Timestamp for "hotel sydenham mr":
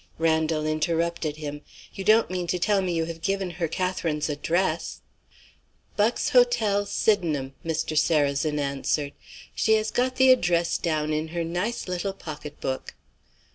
6.29-7.95